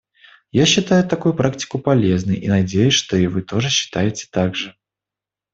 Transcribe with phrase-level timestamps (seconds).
[0.51, 4.75] Я считаю такую практику полезной и надеюсь, что и вы тоже считаете так же.